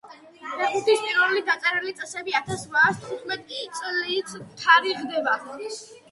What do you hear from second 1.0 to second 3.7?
პირველი დაწერილი წესები ათას რვაას თხუტმეტ